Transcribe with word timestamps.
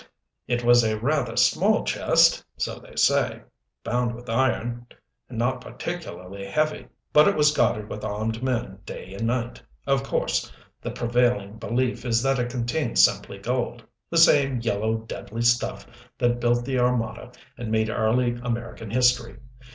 It 0.47 0.63
was 0.63 0.83
a 0.83 0.97
rather 0.97 1.37
small 1.37 1.83
chest, 1.83 2.43
so 2.57 2.79
they 2.79 2.95
say, 2.95 3.43
bound 3.83 4.15
with 4.15 4.31
iron, 4.31 4.87
and 5.29 5.37
not 5.37 5.61
particularly 5.61 6.43
heavy 6.47 6.87
but 7.13 7.27
it 7.27 7.35
was 7.35 7.51
guarded 7.51 7.87
with 7.87 8.03
armed 8.03 8.41
men, 8.41 8.79
day 8.83 9.13
and 9.13 9.27
night. 9.27 9.61
Of 9.85 10.01
course 10.01 10.51
the 10.81 10.89
prevailing 10.89 11.59
belief 11.59 12.03
is 12.03 12.23
that 12.23 12.39
it 12.39 12.49
contained 12.49 12.97
simply 12.97 13.37
gold 13.37 13.83
the 14.09 14.17
same, 14.17 14.59
yellow, 14.59 14.97
deadly 14.97 15.43
stuff 15.43 15.85
that 16.17 16.39
built 16.39 16.65
the 16.65 16.79
Armada 16.79 17.31
and 17.55 17.69
made 17.69 17.91
early 17.91 18.39
American 18.43 18.89
history. 18.89 19.37